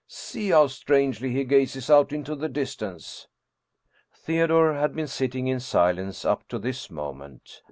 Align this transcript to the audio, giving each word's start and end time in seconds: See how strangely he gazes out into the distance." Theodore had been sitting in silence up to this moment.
See 0.07 0.49
how 0.49 0.65
strangely 0.65 1.29
he 1.31 1.43
gazes 1.43 1.87
out 1.87 2.11
into 2.11 2.33
the 2.35 2.49
distance." 2.49 3.27
Theodore 4.15 4.73
had 4.73 4.95
been 4.95 5.05
sitting 5.05 5.45
in 5.45 5.59
silence 5.59 6.25
up 6.25 6.47
to 6.47 6.57
this 6.57 6.89
moment. 6.89 7.59